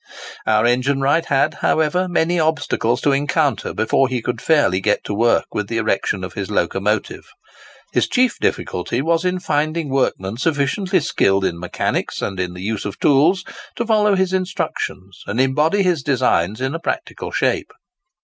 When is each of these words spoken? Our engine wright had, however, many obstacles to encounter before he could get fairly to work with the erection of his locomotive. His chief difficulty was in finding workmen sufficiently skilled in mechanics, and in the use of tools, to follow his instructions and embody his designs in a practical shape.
Our 0.47 0.65
engine 0.65 0.99
wright 0.99 1.25
had, 1.25 1.53
however, 1.61 2.07
many 2.09 2.39
obstacles 2.39 3.01
to 3.01 3.11
encounter 3.11 3.71
before 3.71 4.07
he 4.07 4.19
could 4.19 4.37
get 4.37 4.43
fairly 4.47 4.81
to 4.81 5.13
work 5.13 5.45
with 5.53 5.67
the 5.67 5.77
erection 5.77 6.23
of 6.23 6.33
his 6.33 6.49
locomotive. 6.49 7.27
His 7.93 8.07
chief 8.09 8.39
difficulty 8.39 8.99
was 9.03 9.23
in 9.25 9.39
finding 9.39 9.89
workmen 9.91 10.37
sufficiently 10.37 11.01
skilled 11.01 11.45
in 11.45 11.59
mechanics, 11.59 12.19
and 12.19 12.39
in 12.39 12.55
the 12.55 12.63
use 12.63 12.83
of 12.83 12.99
tools, 12.99 13.45
to 13.75 13.85
follow 13.85 14.15
his 14.15 14.33
instructions 14.33 15.21
and 15.27 15.39
embody 15.39 15.83
his 15.83 16.01
designs 16.01 16.61
in 16.61 16.73
a 16.73 16.79
practical 16.79 17.29
shape. 17.29 17.71